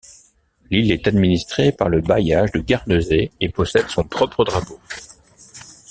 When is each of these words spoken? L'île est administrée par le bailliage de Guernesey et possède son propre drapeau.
L'île 0.71 0.91
est 0.91 1.07
administrée 1.07 1.71
par 1.71 1.87
le 1.87 2.01
bailliage 2.01 2.51
de 2.53 2.59
Guernesey 2.59 3.29
et 3.39 3.49
possède 3.49 3.87
son 3.87 4.03
propre 4.03 4.43
drapeau. 4.43 4.79